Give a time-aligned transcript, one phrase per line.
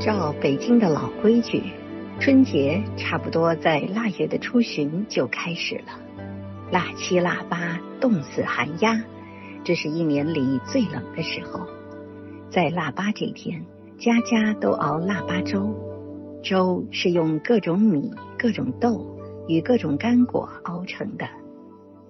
[0.00, 1.60] 照北京的老规矩，
[2.20, 5.98] 春节差不多在腊月的初旬就开始了。
[6.70, 9.02] 腊七腊八，冻死寒鸦，
[9.64, 11.66] 这是一年里最冷的时候。
[12.48, 13.66] 在腊八这天，
[13.98, 15.74] 家家都熬腊八粥，
[16.44, 19.18] 粥是用各种米、各种豆
[19.48, 21.26] 与各种干果熬成的。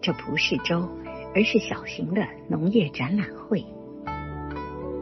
[0.03, 0.87] 这不是粥，
[1.35, 3.65] 而是小型的农业展览会。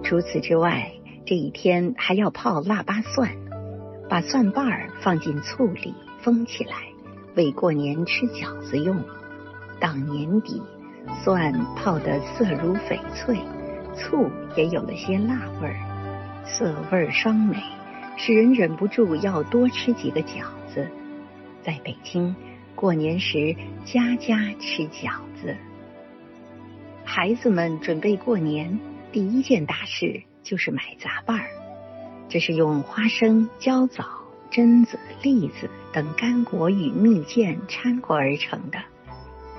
[0.04, 0.92] 除此之外，
[1.26, 3.28] 这一天还要泡腊八蒜，
[4.08, 6.76] 把蒜瓣儿放进醋里封起来，
[7.34, 9.02] 为过年吃饺子用。
[9.80, 10.62] 到年底，
[11.24, 13.40] 蒜泡得色如翡翠，
[13.96, 17.56] 醋也有了些辣味儿，色味双美，
[18.16, 20.86] 使人忍不住要多吃几个饺子。
[21.60, 22.34] 在北京。
[22.76, 23.56] 过年时，
[23.86, 25.56] 家家吃饺子。
[27.06, 28.78] 孩子们准备过年，
[29.10, 31.48] 第一件大事就是买杂拌儿。
[32.28, 34.04] 这是用花生、焦枣、
[34.50, 38.78] 榛子、栗子等干果与蜜饯掺和而成的。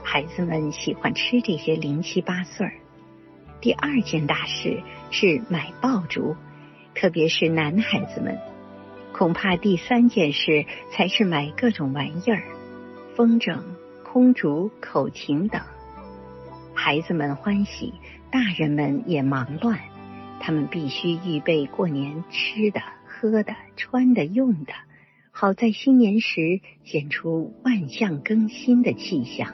[0.02, 2.74] 孩子们喜欢吃这些零七八碎儿。
[3.60, 6.36] 第二件大事是买爆竹，
[6.96, 8.40] 特别是男孩子们。
[9.12, 12.44] 恐怕第三件事才是买各种玩意儿。
[13.16, 13.60] 风筝、
[14.04, 15.62] 空竹、口琴等，
[16.74, 17.94] 孩子们欢喜，
[18.32, 19.80] 大人们也忙乱。
[20.40, 24.74] 他们必须预备过年吃的、喝的、穿的、用的，
[25.32, 29.54] 好在新年时显出万象更新的气象。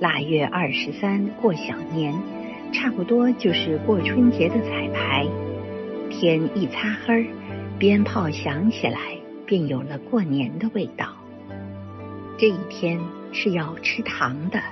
[0.00, 2.14] 腊月二十三过小年，
[2.72, 5.26] 差不多就是过春节的彩排。
[6.10, 7.28] 天一擦黑，
[7.78, 8.98] 鞭炮响起来，
[9.44, 11.16] 便有了过年的味道。
[12.38, 13.00] 这一天
[13.32, 14.62] 是要吃糖的，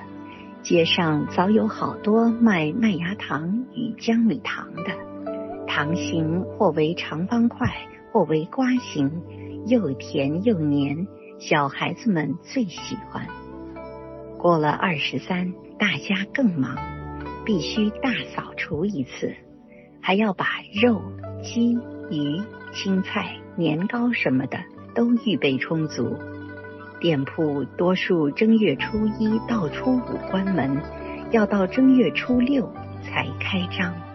[0.66, 7.68] 街上早有好多卖麦芽糖与江米糖的，糖形或为长方块，
[8.10, 9.22] 或为瓜形，
[9.68, 11.06] 又甜又黏，
[11.38, 13.28] 小孩子们最喜欢。
[14.38, 16.76] 过了二十三，大家更忙，
[17.44, 19.36] 必须大扫除一次，
[20.02, 20.46] 还要把
[20.82, 21.00] 肉、
[21.44, 21.74] 鸡、
[22.10, 24.58] 鱼、青菜、年糕什么的
[24.96, 26.16] 都预备充足。
[27.00, 30.80] 店铺多数正月初一到初五关门，
[31.30, 34.05] 要到正月初六才开张。